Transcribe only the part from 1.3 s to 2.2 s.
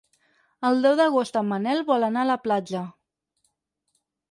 en Manel vol